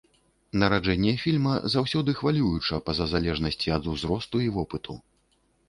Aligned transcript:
Нараджэнне 0.61 1.13
фільма 1.23 1.53
заўсёды 1.73 2.15
хвалююча 2.23 2.81
па-за 2.89 3.05
залежнасці 3.13 3.67
ад 3.79 3.83
узросту 3.95 4.45
і 4.51 4.51
вопыту. 4.59 5.01